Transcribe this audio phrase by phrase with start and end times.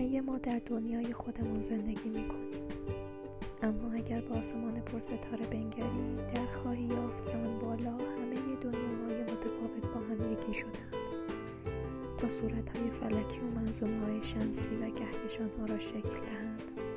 [0.00, 2.66] همه ما در دنیای خودمون زندگی می‌کنیم.
[3.62, 9.22] اما اگر به آسمان پر ستاره بنگری در خواهی یافت که آن بالا همه دنیاهای
[9.22, 10.94] متفاوت با هم یکی شدند
[12.18, 16.89] تا صورتهای فلکی و منظومه های شمسی و کهکشانها را شکل دهند.